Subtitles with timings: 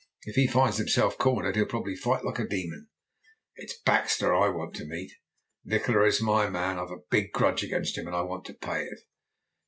[0.23, 2.87] If he finds himself cornered he'll probably fight like a demon."
[3.53, 5.11] "It's Baxter I want to meet."
[5.63, 6.79] "Nikola is my man.
[6.79, 9.01] I've a big grudge against him, and I want to pay it."